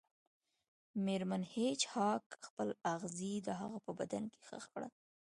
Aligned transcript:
میرمن 1.05 1.43
هیج 1.53 1.81
هاګ 1.93 2.25
خپل 2.45 2.69
اغزي 2.93 3.33
د 3.47 3.49
هغه 3.61 3.77
په 3.85 3.91
بدن 3.99 4.23
کې 4.33 4.39
ښخ 4.47 4.63
کړل 4.73 4.91